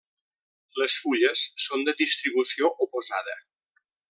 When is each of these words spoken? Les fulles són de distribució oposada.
Les 0.81 0.95
fulles 1.03 1.43
són 1.67 1.87
de 1.89 1.97
distribució 2.01 2.75
oposada. 2.87 3.41